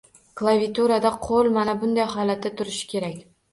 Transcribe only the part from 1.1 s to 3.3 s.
qo’l mana bunday holatda turishi kerak